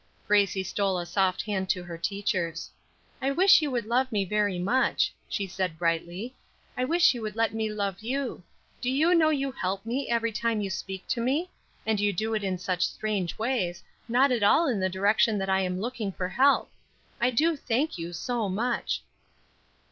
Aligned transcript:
Grace 0.25 0.57
stole 0.67 0.97
a 0.97 1.05
soft 1.05 1.43
hand 1.43 1.65
into 1.67 1.83
her 1.83 1.95
teacher's. 1.95 2.71
"I 3.21 3.29
wish 3.29 3.61
you 3.61 3.69
would 3.69 3.85
love 3.85 4.11
me 4.11 4.25
very 4.25 4.57
much," 4.57 5.13
she 5.29 5.45
said, 5.45 5.77
brightly. 5.77 6.35
"I 6.75 6.85
wish 6.85 7.13
you 7.13 7.21
would 7.21 7.35
let 7.35 7.53
me 7.53 7.71
love 7.71 7.99
you. 7.99 8.41
Do 8.81 8.89
you 8.89 9.13
know 9.13 9.29
you 9.29 9.51
help 9.51 9.85
me 9.85 10.09
every 10.09 10.31
time 10.31 10.59
you 10.59 10.71
speak 10.71 11.07
to 11.09 11.21
me? 11.21 11.51
and 11.85 11.99
you 11.99 12.11
do 12.13 12.33
it 12.33 12.43
in 12.43 12.57
such 12.57 12.87
strange 12.87 13.37
ways, 13.37 13.83
not 14.07 14.31
at 14.31 14.41
all 14.41 14.67
in 14.67 14.79
the 14.79 14.89
direction 14.89 15.37
that 15.37 15.49
I 15.51 15.61
am 15.61 15.79
looking 15.79 16.11
for 16.11 16.29
help. 16.29 16.71
I 17.19 17.29
do 17.29 17.55
thank 17.55 17.99
you 17.99 18.11
so 18.11 18.49
much." 18.49 19.03